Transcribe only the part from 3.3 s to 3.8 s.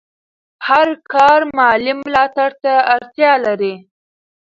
لري.